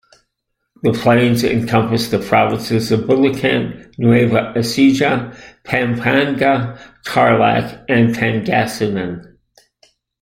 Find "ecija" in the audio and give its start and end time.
4.55-5.31